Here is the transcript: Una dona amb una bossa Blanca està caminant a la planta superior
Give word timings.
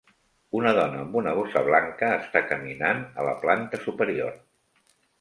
Una 0.59 0.71
dona 0.77 1.01
amb 1.07 1.17
una 1.21 1.33
bossa 1.41 1.63
Blanca 1.69 2.11
està 2.23 2.43
caminant 2.55 3.07
a 3.25 3.29
la 3.31 3.39
planta 3.47 3.85
superior 3.89 4.39